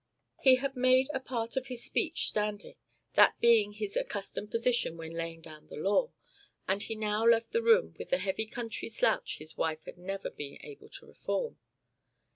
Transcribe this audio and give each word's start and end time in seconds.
He 0.39 0.55
had 0.55 0.75
made 0.75 1.09
a 1.13 1.19
part 1.19 1.55
of 1.55 1.67
his 1.67 1.83
speech 1.83 2.27
standing, 2.29 2.73
that 3.13 3.39
being 3.39 3.73
his 3.73 3.95
accustomed 3.95 4.49
position 4.49 4.97
when 4.97 5.13
laying 5.13 5.41
down 5.41 5.67
the 5.67 5.75
law, 5.77 6.11
and 6.67 6.81
he 6.81 6.95
now 6.95 7.23
left 7.23 7.51
the 7.51 7.61
room 7.61 7.93
with 7.99 8.09
the 8.09 8.17
heavy 8.17 8.47
country 8.47 8.89
slouch 8.89 9.37
his 9.37 9.57
wife 9.57 9.85
had 9.85 9.99
never 9.99 10.31
been 10.31 10.57
able 10.65 10.89
to 10.89 11.05
reform. 11.05 11.59